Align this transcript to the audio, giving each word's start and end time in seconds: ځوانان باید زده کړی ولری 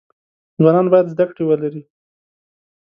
ځوانان 0.61 0.87
باید 0.91 1.11
زده 1.13 1.25
کړی 1.31 1.43
ولری 1.45 1.81